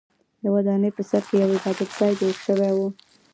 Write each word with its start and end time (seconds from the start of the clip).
د 0.41 0.43
ودانۍ 0.55 0.89
په 0.97 1.01
سر 1.09 1.21
کې 1.27 1.35
یو 1.41 1.51
عبادت 1.57 1.89
ځای 1.97 2.11
جوړ 2.19 2.35
شوی 2.45 2.71
و. 2.75 2.79